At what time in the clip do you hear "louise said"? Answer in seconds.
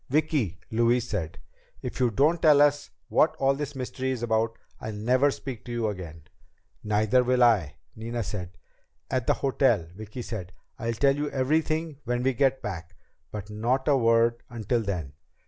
0.71-1.37